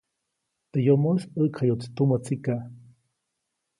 Teʼ 0.71 0.83
yomoʼis 0.87 1.23
ʼäʼkjayuʼtsi 1.35 1.87
tumä 1.95 2.17
tsikaʼ. 2.25 2.61